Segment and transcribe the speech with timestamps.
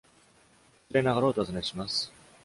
[0.89, 2.11] 失礼ながらお尋ねします。